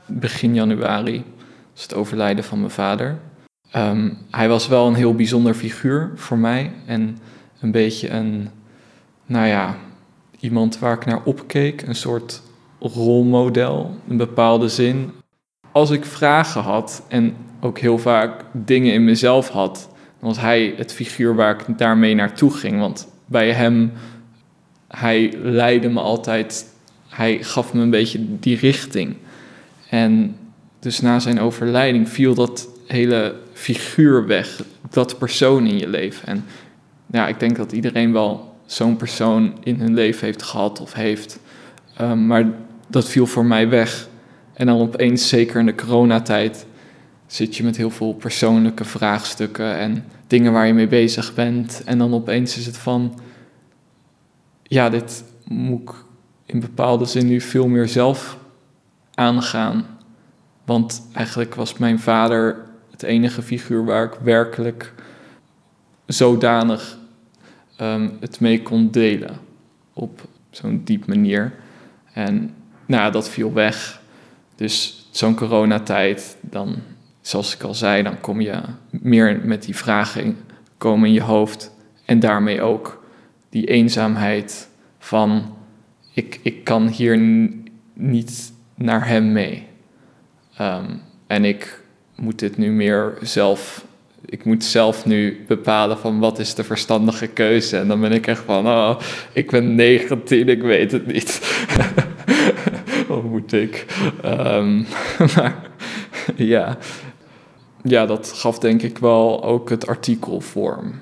begin 0.07 0.55
januari. 0.55 1.25
Het 1.75 1.95
overlijden 1.95 2.45
van 2.45 2.59
mijn 2.59 2.71
vader. 2.71 3.19
Um, 3.77 4.19
hij 4.31 4.49
was 4.49 4.69
wel 4.69 4.87
een 4.87 4.95
heel 4.95 5.15
bijzonder 5.15 5.55
figuur 5.55 6.13
voor 6.15 6.39
mij. 6.39 6.73
En 6.87 7.19
een 7.61 7.71
beetje 7.71 8.11
een, 8.11 8.49
nou 9.27 9.47
ja, 9.47 9.77
iemand 10.41 10.79
waar 10.79 10.95
ik 10.95 11.05
naar 11.05 11.23
opkeek. 11.25 11.83
Een 11.83 11.95
soort 11.95 12.43
rolmodel, 12.81 13.97
in 14.09 14.17
bepaalde 14.17 14.69
zin. 14.69 15.13
Als 15.73 15.91
ik 15.91 16.05
vragen 16.05 16.63
had 16.63 17.03
en 17.09 17.37
ook 17.61 17.79
heel 17.79 17.99
vaak 17.99 18.45
dingen 18.53 18.93
in 18.93 19.05
mezelf 19.05 19.49
had, 19.49 19.89
was 20.19 20.41
hij 20.41 20.75
het 20.77 20.93
figuur 20.93 21.35
waar 21.35 21.61
ik 21.61 21.79
daarmee 21.79 22.15
naartoe 22.15 22.51
ging. 22.51 22.79
Want 22.79 23.09
bij 23.27 23.53
hem, 23.53 23.93
hij 24.89 25.33
leidde 25.43 25.89
me 25.89 26.01
altijd, 26.01 26.67
hij 27.09 27.43
gaf 27.43 27.73
me 27.73 27.83
een 27.83 27.91
beetje 27.91 28.39
die 28.41 28.57
richting. 28.57 29.17
En 29.91 30.37
dus 30.79 31.01
na 31.01 31.19
zijn 31.19 31.41
overlijding 31.41 32.09
viel 32.09 32.35
dat 32.35 32.69
hele 32.87 33.35
figuur 33.53 34.27
weg, 34.27 34.63
dat 34.91 35.19
persoon 35.19 35.67
in 35.67 35.79
je 35.79 35.89
leven. 35.89 36.29
En 36.29 36.45
ja, 37.07 37.29
ik 37.29 37.41
denk 37.41 37.57
dat 37.57 37.73
iedereen 37.73 38.13
wel 38.13 38.55
zo'n 38.67 38.97
persoon 38.97 39.59
in 39.63 39.81
hun 39.81 39.95
leven 39.95 40.27
heeft 40.27 40.43
gehad 40.43 40.81
of 40.81 40.93
heeft. 40.93 41.39
Um, 42.01 42.27
maar 42.27 42.51
dat 42.89 43.09
viel 43.09 43.27
voor 43.27 43.45
mij 43.45 43.69
weg. 43.69 44.09
En 44.53 44.67
dan 44.67 44.81
opeens, 44.81 45.29
zeker 45.29 45.61
in 45.61 45.67
de 45.67 45.75
coronatijd, 45.75 46.67
zit 47.29 47.57
je 47.57 47.65
met 47.65 47.77
heel 47.77 47.91
veel 47.91 48.13
persoonlijke 48.13 48.85
vraagstukken 48.85 49.77
en 49.77 50.05
dingen 50.27 50.53
waar 50.53 50.67
je 50.67 50.75
mee 50.75 50.89
bezig 50.89 51.35
bent. 51.35 51.83
En 51.85 51.99
dan 51.99 52.15
opeens 52.15 52.57
is 52.57 52.67
het 52.67 52.77
van, 52.77 53.21
ja, 54.63 54.91
dit 54.91 55.25
moet 55.45 55.83
ik 55.83 55.95
in 56.47 56.61
bepaalde 56.61 57.05
zin 57.05 57.27
nu 57.27 57.41
veel 57.41 57.69
meer 57.69 57.89
zelf 57.89 58.39
aangaan. 59.15 59.87
Want 60.65 61.09
eigenlijk 61.13 61.55
was 61.55 61.79
mijn 61.79 61.99
vader 61.99 62.67
het 62.91 63.03
enige 63.03 63.43
figuur 63.43 63.85
waar 63.85 64.05
ik 64.05 64.19
werkelijk 64.23 64.95
zodanig 66.07 66.99
um, 67.81 68.17
het 68.21 68.41
mee 68.41 68.63
kon 68.63 68.91
delen. 68.91 69.37
Op 69.93 70.29
zo'n 70.51 70.81
diep 70.85 71.07
manier. 71.07 71.55
En 72.13 72.55
nou, 72.87 73.13
dat 73.13 73.29
viel 73.29 73.53
weg. 73.53 74.01
Dus 74.55 75.07
zo'n 75.11 75.35
coronatijd, 75.35 76.37
dan, 76.41 76.77
zoals 77.29 77.55
ik 77.55 77.63
al 77.63 77.75
zei, 77.75 78.03
dan 78.03 78.21
kom 78.21 78.41
je 78.41 78.61
meer 78.91 79.41
met 79.45 79.63
die 79.63 79.77
vragen 79.77 80.37
komen 80.79 81.09
in 81.09 81.15
je 81.15 81.23
hoofd. 81.23 81.75
En 82.05 82.21
daarmee 82.21 82.63
ook 82.63 83.05
die 83.49 83.67
eenzaamheid 83.67 84.69
van 84.99 85.57
ik, 86.15 86.41
ik 86.43 86.65
kan 86.65 86.87
hier 86.87 87.19
niet 87.95 88.53
naar 88.75 89.09
hem 89.09 89.33
mee. 89.33 89.67
Um, 90.61 91.03
en 91.27 91.45
ik 91.45 91.83
moet 92.17 92.39
dit 92.39 92.57
nu 92.57 92.71
meer 92.71 93.19
zelf. 93.23 93.85
Ik 94.25 94.45
moet 94.45 94.65
zelf 94.65 95.07
nu 95.07 95.45
bepalen 95.47 95.99
van 95.99 96.19
wat 96.19 96.39
is 96.39 96.55
de 96.55 96.65
verstandige 96.65 97.27
keuze. 97.27 97.77
En 97.77 97.89
dan 97.89 98.01
ben 98.01 98.13
ik 98.13 98.27
echt 98.27 98.43
van, 98.45 98.67
oh, 98.67 99.01
ik 99.33 99.51
ben 99.51 99.75
19, 99.75 100.49
ik 100.49 100.63
weet 100.63 100.93
het 100.93 101.07
niet. 101.07 101.41
Wat 103.09 103.23
moet 103.23 103.53
ik? 103.53 103.87
Um, 104.25 104.87
maar 105.35 105.55
ja. 106.37 106.79
Ja, 107.83 108.07
dat 108.07 108.33
gaf 108.33 108.59
denk 108.59 108.83
ik 108.83 108.99
wel 108.99 109.45
ook 109.45 109.71
het 109.71 109.87
artikel 109.87 110.41
vorm. 110.41 110.95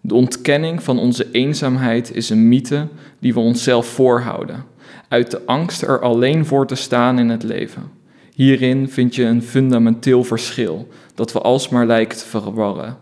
De 0.00 0.14
ontkenning 0.14 0.82
van 0.82 0.98
onze 0.98 1.30
eenzaamheid 1.30 2.14
is 2.14 2.30
een 2.30 2.48
mythe 2.48 2.88
die 3.18 3.34
we 3.34 3.40
onszelf 3.40 3.86
voorhouden, 3.86 4.64
uit 5.08 5.30
de 5.30 5.46
angst 5.46 5.82
er 5.82 6.00
alleen 6.00 6.46
voor 6.46 6.66
te 6.66 6.74
staan 6.74 7.18
in 7.18 7.28
het 7.28 7.42
leven. 7.42 7.90
Hierin 8.34 8.88
vind 8.88 9.14
je 9.14 9.24
een 9.24 9.42
fundamenteel 9.42 10.24
verschil 10.24 10.88
dat 11.14 11.32
we 11.32 11.40
alsmaar 11.40 11.86
lijken 11.86 12.18
te 12.18 12.26
verwarren. 12.26 12.98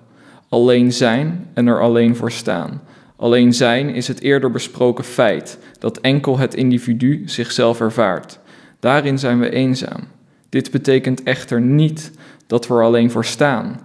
Alleen 0.49 0.93
zijn 0.93 1.47
en 1.55 1.67
er 1.67 1.81
alleen 1.81 2.17
voor 2.17 2.33
staan. 2.33 2.81
Alleen 3.17 3.53
zijn 3.55 3.89
is 3.89 4.09
het 4.09 4.21
eerder 4.21 4.51
besproken 4.51 5.05
feit 5.05 5.59
dat 5.79 5.99
enkel 5.99 6.39
het 6.39 6.55
individu 6.55 7.23
zichzelf 7.27 7.81
ervaart. 7.81 8.39
Daarin 8.81 9.19
zijn 9.19 9.41
we 9.41 9.51
eenzaam. 9.51 10.01
Dit 10.49 10.71
betekent 10.71 11.23
echter 11.23 11.61
niet 11.61 12.11
dat 12.49 12.67
we 12.67 12.75
er 12.75 12.83
alleen 12.83 13.11
voor 13.11 13.25
staan. 13.25 13.81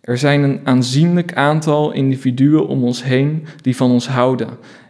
Er 0.00 0.18
zijn 0.18 0.42
een 0.42 0.60
aanzienlijk 0.64 1.34
aantal 1.34 1.92
individuen 1.92 2.66
om 2.66 2.84
ons 2.84 3.02
heen 3.02 3.46
die 3.60 3.76
van 3.76 3.90
ons 3.90 4.08
houden 4.08 4.48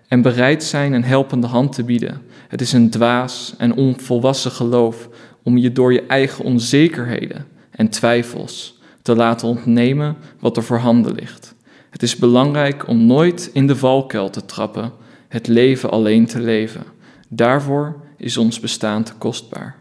en 0.09 0.23
bereid 0.23 0.65
zijn 0.65 0.93
een 0.93 1.05
helpende 1.05 1.47
hand 1.47 1.73
te 1.73 1.85
bieden. 1.85 2.23
Het 2.49 2.61
is 2.61 2.73
een 2.73 2.91
dwaas 2.91 3.55
en 3.59 3.75
onvolwassen 3.75 4.51
geloof 4.51 5.09
om 5.43 5.57
je 5.57 5.73
door 5.73 5.93
je 5.93 6.07
eigen 6.07 6.45
onzekerheden 6.45 7.47
en 7.71 7.89
twijfels 7.89 8.81
te 9.03 9.17
laten 9.17 9.49
ontnemen 9.49 10.17
wat 10.39 10.57
er 10.57 10.65
voorhanden 10.65 11.15
ligt. 11.15 11.55
Het 11.91 12.03
is 12.03 12.17
belangrijk 12.17 12.89
om 12.89 13.07
nooit 13.07 13.51
in 13.53 13.67
de 13.67 13.77
valkuil 13.77 14.31
te 14.31 14.45
trappen, 14.45 14.93
het 15.29 15.47
leven 15.47 15.91
alleen 15.91 16.27
te 16.27 16.41
leven. 16.41 16.83
Daarvoor 17.29 18.01
is 18.17 18.37
ons 18.37 18.61
bestaan 18.61 19.03
te 19.03 19.13
kostbaar. 19.19 19.77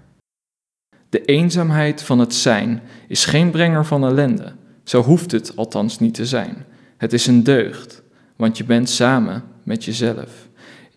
De 1.15 1.25
eenzaamheid 1.25 2.01
van 2.01 2.19
het 2.19 2.33
zijn 2.33 2.81
is 3.07 3.25
geen 3.25 3.51
brenger 3.51 3.85
van 3.85 4.05
ellende. 4.05 4.53
Zo 4.83 5.01
hoeft 5.01 5.31
het 5.31 5.55
althans 5.55 5.99
niet 5.99 6.13
te 6.13 6.25
zijn. 6.25 6.65
Het 6.97 7.13
is 7.13 7.27
een 7.27 7.43
deugd, 7.43 8.01
want 8.35 8.57
je 8.57 8.63
bent 8.63 8.89
samen 8.89 9.43
met 9.63 9.85
jezelf. 9.85 10.47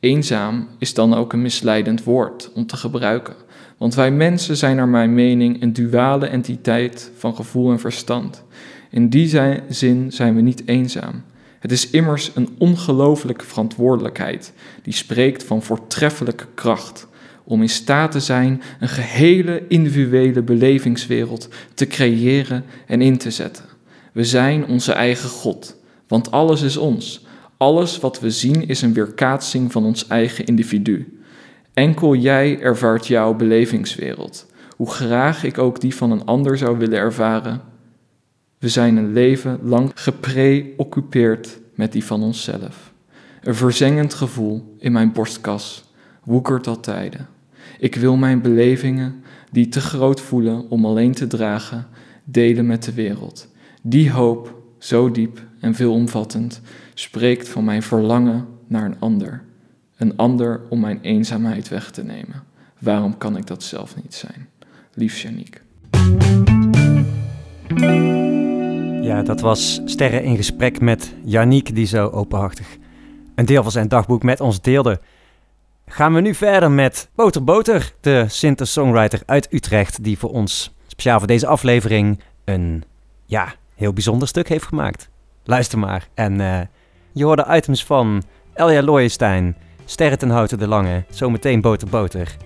Eenzaam 0.00 0.68
is 0.78 0.94
dan 0.94 1.14
ook 1.14 1.32
een 1.32 1.42
misleidend 1.42 2.04
woord 2.04 2.50
om 2.54 2.66
te 2.66 2.76
gebruiken, 2.76 3.34
want 3.76 3.94
wij 3.94 4.10
mensen 4.10 4.56
zijn 4.56 4.76
naar 4.76 4.88
mijn 4.88 5.14
mening 5.14 5.62
een 5.62 5.72
duale 5.72 6.26
entiteit 6.26 7.10
van 7.16 7.34
gevoel 7.34 7.70
en 7.70 7.80
verstand. 7.80 8.44
In 8.90 9.08
die 9.08 9.28
zin 9.68 10.12
zijn 10.12 10.34
we 10.34 10.40
niet 10.40 10.62
eenzaam. 10.66 11.22
Het 11.58 11.72
is 11.72 11.90
immers 11.90 12.30
een 12.34 12.48
ongelooflijke 12.58 13.44
verantwoordelijkheid 13.44 14.52
die 14.82 14.92
spreekt 14.92 15.44
van 15.44 15.62
voortreffelijke 15.62 16.46
kracht 16.54 17.07
om 17.48 17.62
in 17.62 17.68
staat 17.68 18.12
te 18.12 18.20
zijn 18.20 18.62
een 18.80 18.88
gehele 18.88 19.62
individuele 19.68 20.42
belevingswereld 20.42 21.48
te 21.74 21.86
creëren 21.86 22.64
en 22.86 23.02
in 23.02 23.18
te 23.18 23.30
zetten. 23.30 23.64
We 24.12 24.24
zijn 24.24 24.66
onze 24.66 24.92
eigen 24.92 25.28
God, 25.28 25.76
want 26.08 26.30
alles 26.30 26.62
is 26.62 26.76
ons. 26.76 27.26
Alles 27.56 27.98
wat 27.98 28.20
we 28.20 28.30
zien 28.30 28.68
is 28.68 28.82
een 28.82 28.92
weerkaatsing 28.92 29.72
van 29.72 29.84
ons 29.84 30.06
eigen 30.06 30.46
individu. 30.46 31.20
Enkel 31.74 32.14
jij 32.14 32.60
ervaart 32.60 33.06
jouw 33.06 33.34
belevingswereld, 33.34 34.46
hoe 34.76 34.90
graag 34.90 35.44
ik 35.44 35.58
ook 35.58 35.80
die 35.80 35.94
van 35.94 36.10
een 36.10 36.24
ander 36.24 36.58
zou 36.58 36.78
willen 36.78 36.98
ervaren. 36.98 37.60
We 38.58 38.68
zijn 38.68 38.96
een 38.96 39.12
leven 39.12 39.58
lang 39.62 39.90
gepreoccupeerd 39.94 41.58
met 41.74 41.92
die 41.92 42.04
van 42.04 42.22
onszelf. 42.22 42.92
Een 43.42 43.54
verzengend 43.54 44.14
gevoel 44.14 44.74
in 44.78 44.92
mijn 44.92 45.12
borstkas 45.12 45.84
woekert 46.24 46.66
al 46.66 46.80
tijden. 46.80 47.28
Ik 47.78 47.94
wil 47.94 48.16
mijn 48.16 48.42
belevingen, 48.42 49.22
die 49.50 49.68
te 49.68 49.80
groot 49.80 50.20
voelen 50.20 50.70
om 50.70 50.84
alleen 50.84 51.12
te 51.12 51.26
dragen, 51.26 51.86
delen 52.24 52.66
met 52.66 52.82
de 52.82 52.92
wereld. 52.92 53.48
Die 53.82 54.10
hoop, 54.10 54.62
zo 54.78 55.10
diep 55.10 55.42
en 55.60 55.74
veelomvattend, 55.74 56.60
spreekt 56.94 57.48
van 57.48 57.64
mijn 57.64 57.82
verlangen 57.82 58.46
naar 58.66 58.84
een 58.84 59.00
ander. 59.00 59.42
Een 59.96 60.16
ander 60.16 60.60
om 60.68 60.80
mijn 60.80 60.98
eenzaamheid 61.02 61.68
weg 61.68 61.90
te 61.90 62.04
nemen. 62.04 62.42
Waarom 62.78 63.18
kan 63.18 63.36
ik 63.36 63.46
dat 63.46 63.62
zelf 63.62 63.96
niet 64.02 64.14
zijn? 64.14 64.48
Lief 64.94 65.18
Janiek. 65.18 65.62
Ja, 69.02 69.22
dat 69.22 69.40
was 69.40 69.80
Sterren 69.84 70.22
in 70.22 70.36
gesprek 70.36 70.80
met 70.80 71.14
Janiek, 71.24 71.74
die 71.74 71.86
zo 71.86 72.08
openhartig 72.08 72.78
een 73.38 73.46
deel 73.46 73.62
van 73.62 73.72
zijn 73.72 73.88
dagboek 73.88 74.22
met 74.22 74.40
ons 74.40 74.60
deelde. 74.60 75.00
Gaan 75.90 76.14
we 76.14 76.20
nu 76.20 76.34
verder 76.34 76.70
met 76.70 77.10
Boter 77.14 77.44
Boter, 77.44 77.92
de 78.00 78.24
singer-songwriter 78.28 79.20
uit 79.26 79.48
Utrecht, 79.50 80.04
die 80.04 80.18
voor 80.18 80.30
ons 80.30 80.74
speciaal 80.86 81.18
voor 81.18 81.26
deze 81.26 81.46
aflevering 81.46 82.20
een 82.44 82.84
ja, 83.24 83.54
heel 83.74 83.92
bijzonder 83.92 84.28
stuk 84.28 84.48
heeft 84.48 84.64
gemaakt. 84.64 85.08
Luister 85.44 85.78
maar. 85.78 86.08
En 86.14 86.40
uh, 86.40 86.60
je 87.12 87.24
hoorde 87.24 87.46
items 87.48 87.84
van 87.84 88.22
Elja 88.54 88.82
Looijenstein, 88.82 89.56
Sterren 89.84 90.18
ten 90.18 90.30
Houten 90.30 90.58
de 90.58 90.68
Lange, 90.68 91.04
zometeen 91.10 91.60
Boter 91.60 91.88
Boter. 91.88 92.36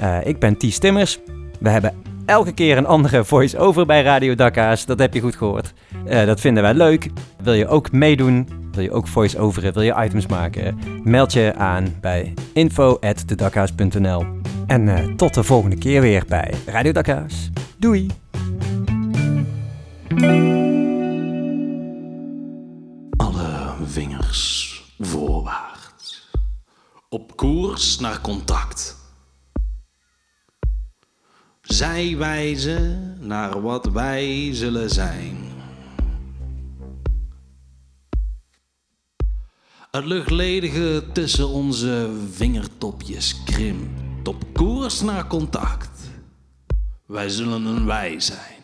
Uh, 0.00 0.26
ik 0.26 0.38
ben 0.38 0.56
Ties 0.56 0.78
Timmers. 0.78 1.18
We 1.60 1.68
hebben 1.68 1.94
elke 2.26 2.52
keer 2.52 2.76
een 2.76 2.86
andere 2.86 3.24
voice-over 3.24 3.86
bij 3.86 4.02
Radio 4.02 4.34
Dakka's. 4.34 4.86
Dat 4.86 4.98
heb 4.98 5.14
je 5.14 5.20
goed 5.20 5.36
gehoord. 5.36 5.72
Uh, 6.06 6.24
dat 6.24 6.40
vinden 6.40 6.62
wij 6.62 6.74
leuk. 6.74 7.10
Wil 7.42 7.54
je 7.54 7.68
ook 7.68 7.92
meedoen? 7.92 8.48
Wil 8.76 8.84
je 8.84 8.92
ook 8.92 9.08
voice-overen? 9.08 9.72
Wil 9.72 9.82
je 9.82 10.04
items 10.04 10.26
maken? 10.26 10.78
Meld 11.02 11.32
je 11.32 11.54
aan 11.54 11.94
bij 12.00 12.34
info.dedakka's.nl 12.52 14.26
En 14.66 14.86
uh, 14.86 15.14
tot 15.14 15.34
de 15.34 15.42
volgende 15.42 15.76
keer 15.76 16.00
weer 16.00 16.24
bij 16.28 16.54
Radio 16.66 16.92
Dakka's. 16.92 17.50
Doei! 17.78 18.10
Alle 23.16 23.74
vingers 23.84 24.82
voorwaarts. 24.98 26.30
Op 27.08 27.36
koers 27.36 27.98
naar 27.98 28.20
contact. 28.20 28.96
Zij 31.60 32.16
wijzen 32.16 33.16
naar 33.20 33.60
wat 33.60 33.86
wij 33.86 34.50
zullen 34.52 34.90
zijn. 34.90 35.55
Het 39.96 40.04
luchtledige 40.04 41.04
tussen 41.12 41.48
onze 41.48 42.10
vingertopjes 42.32 43.42
krimpt 43.44 44.28
op 44.28 44.44
koers 44.52 45.00
naar 45.00 45.26
contact. 45.26 46.00
Wij 47.06 47.28
zullen 47.28 47.64
een 47.64 47.86
wij 47.86 48.20
zijn. 48.20 48.62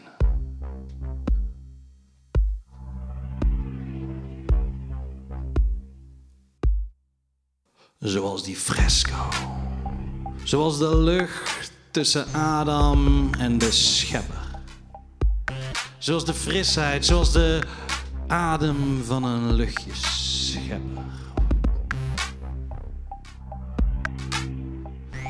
Zoals 7.98 8.44
die 8.44 8.56
fresco. 8.56 9.28
Zoals 10.44 10.78
de 10.78 10.96
lucht 10.96 11.72
tussen 11.90 12.32
Adam 12.32 13.30
en 13.34 13.58
de 13.58 13.70
schepper. 13.70 14.50
Zoals 15.98 16.24
de 16.24 16.34
frisheid, 16.34 17.06
zoals 17.06 17.32
de 17.32 17.62
adem 18.26 19.04
van 19.04 19.24
een 19.24 19.52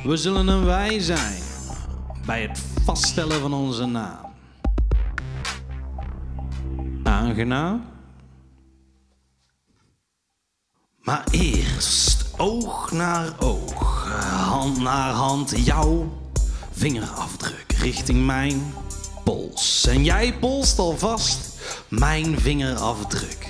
We 0.05 0.17
zullen 0.17 0.49
een 0.49 0.65
wij 0.65 1.01
zijn 1.01 1.43
bij 2.27 2.43
het 2.43 2.63
vaststellen 2.85 3.41
van 3.41 3.53
onze 3.53 3.85
naam. 3.85 4.33
Aangenaam? 7.03 7.85
Maar 11.03 11.25
eerst 11.31 12.35
oog 12.37 12.93
naar 12.93 13.33
oog, 13.39 14.09
hand 14.47 14.79
naar 14.79 15.13
hand, 15.13 15.53
jouw 15.65 16.21
vingerafdruk 16.71 17.73
richting 17.73 18.27
mijn 18.27 18.75
pols. 19.25 19.87
En 19.87 20.05
jij 20.05 20.35
polst 20.39 20.79
alvast 20.79 21.61
mijn 21.89 22.39
vingerafdruk, 22.41 23.49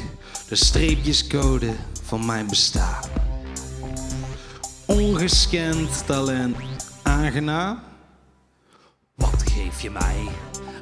de 0.53 0.59
streepjescode 0.59 1.73
van 2.03 2.27
mijn 2.27 2.47
bestaan. 2.47 3.03
Ongescand 4.87 6.07
talent, 6.07 6.57
aangenaam. 7.03 7.81
Wat 9.15 9.43
geef 9.55 9.81
je 9.81 9.91
mij? 9.91 10.29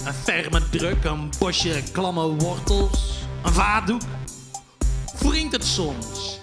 Een 0.05 0.13
ferme 0.13 0.69
druk, 0.71 1.05
een 1.05 1.31
bosje 1.39 1.83
klamme 1.93 2.27
wortels, 2.27 3.23
een 3.45 3.53
vaatdoek? 3.53 4.03
Wringt 5.19 5.53
het 5.53 5.65
soms? 5.65 6.41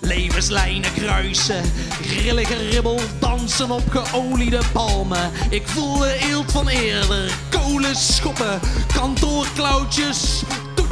Levenslijnen 0.00 0.92
kruisen, 0.92 1.62
grillige 2.02 2.68
ribbel, 2.68 3.00
dansen 3.18 3.70
op 3.70 3.88
geoliede 3.90 4.60
palmen. 4.72 5.30
Ik 5.50 5.68
voel 5.68 5.98
de 5.98 6.18
eelt 6.20 6.52
van 6.52 6.68
eerder, 6.68 7.38
kolen 7.50 7.96
schoppen, 7.96 8.60
kantoorklauwtjes, 8.94 10.42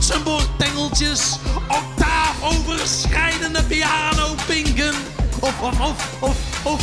toetsenbordtengeltjes, 0.06 1.38
octaaf 1.68 2.42
overschrijdende 2.42 3.62
piano 3.62 4.34
pinken. 4.46 4.94
Of, 5.40 5.60
of, 5.60 5.80
of, 5.80 5.96
of, 6.20 6.36
of, 6.64 6.80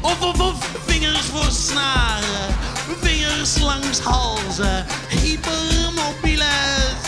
of, 0.00 0.22
of, 0.22 0.40
of, 0.40 0.54
vingers 0.86 1.26
voor 1.26 1.50
snaren, 1.50 2.54
vingers 3.00 3.58
langs 3.58 3.98
halzen, 4.00 4.86
hypermobiele 5.08 6.52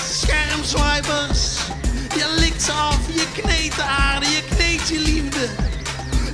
schermswipers. 0.09 1.57
Je 2.17 2.35
likt 2.39 2.63
ze 2.63 2.73
af, 2.73 2.99
je 3.15 3.27
kneedt 3.33 3.77
de 3.77 3.83
aarde, 3.83 4.27
je 4.27 4.43
kneedt 4.55 4.89
je 4.89 4.99
liefde. 4.99 5.49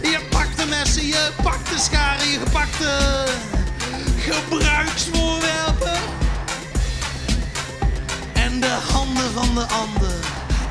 Je 0.02 0.20
pakt 0.30 0.56
de 0.56 0.64
messen, 0.66 1.06
je 1.06 1.30
pakt 1.42 1.70
de 1.70 1.78
scharen, 1.78 2.28
je 2.28 2.38
gepakte 2.38 3.24
gebruiksvoorwerpen. 4.18 6.11
De 8.60 8.78
handen 8.92 9.32
van 9.32 9.54
de 9.54 9.66
ander. 9.66 10.14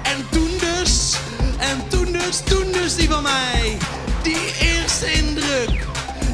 En 0.04 0.30
toen 0.30 0.58
dus, 0.60 1.18
en 1.58 1.88
toen 1.90 2.12
dus, 2.12 2.40
toen 2.40 2.72
dus 2.72 2.96
die 2.96 3.10
van 3.10 3.24
mij. 3.24 3.78
Die 4.24 4.56
eerste 4.60 5.14
indruk, 5.14 5.88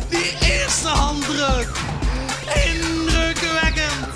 die 0.09 0.37
eerste 0.41 0.87
handdruk. 0.87 1.69
Indrukwekkend. 2.65 4.07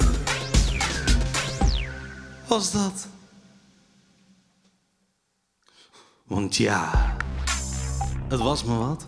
Was 2.47 2.71
dat? 2.71 3.07
Want 6.23 6.55
ja, 6.55 7.15
het 8.27 8.39
was 8.39 8.63
me 8.63 8.75
wat. 8.75 9.03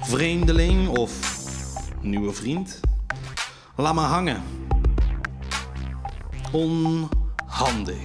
Vreemdeling 0.00 0.88
of 0.88 1.12
nieuwe 2.00 2.32
vriend. 2.32 2.80
Laat 3.76 3.94
me 3.94 4.00
hangen 4.00 4.42
onhandig. 6.52 7.96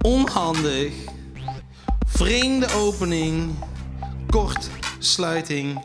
Onhandig, 0.00 0.92
vreemde 2.06 2.74
opening, 2.74 3.54
Kort, 4.26 4.70
sluiting. 4.98 5.84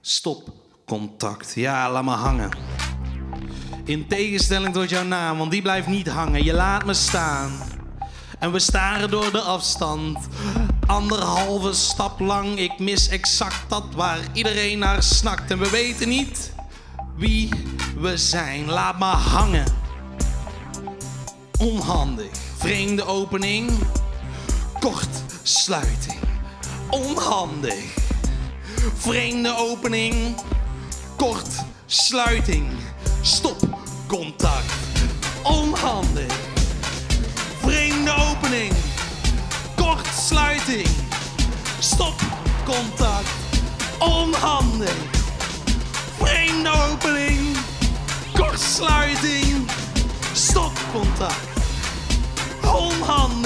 stopcontact. 0.00 1.54
Ja, 1.54 1.90
laat 1.90 2.04
me 2.04 2.10
hangen. 2.10 2.50
In 3.84 4.06
tegenstelling 4.06 4.72
tot 4.72 4.90
jouw 4.90 5.04
naam, 5.04 5.38
want 5.38 5.50
die 5.50 5.62
blijft 5.62 5.86
niet 5.86 6.08
hangen. 6.08 6.44
Je 6.44 6.52
laat 6.52 6.84
me 6.84 6.94
staan. 6.94 7.50
En 8.38 8.52
we 8.52 8.58
staren 8.58 9.10
door 9.10 9.32
de 9.32 9.40
afstand. 9.40 10.18
Anderhalve 10.86 11.72
stap 11.72 12.20
lang, 12.20 12.58
ik 12.58 12.78
mis 12.78 13.08
exact 13.08 13.70
dat 13.70 13.84
waar 13.94 14.18
iedereen 14.32 14.78
naar 14.78 15.02
snakt. 15.02 15.50
En 15.50 15.58
we 15.58 15.70
weten 15.70 16.08
niet 16.08 16.52
wie 17.16 17.48
we 18.04 18.16
zijn. 18.16 18.64
Laat 18.70 18.98
maar 18.98 19.16
hangen. 19.16 19.64
Onhandig. 21.58 22.30
Vreemde 22.56 23.06
opening. 23.06 23.70
kort 24.80 25.22
sluiting, 25.42 26.18
Onhandig. 26.90 27.94
Vreemde 28.94 29.56
opening. 29.56 30.36
kort 31.16 31.64
sluiting, 31.86 32.72
stop 33.22 33.56
contact, 34.06 34.72
Onhandig. 35.42 36.32
Vreemde 37.60 38.12
opening. 38.30 38.72
kort 39.76 40.06
sluiting, 40.06 40.88
stop 41.78 42.20
contact, 42.64 43.28
Onhandig 43.98 45.23
Home 52.62 53.04
han 53.06 53.42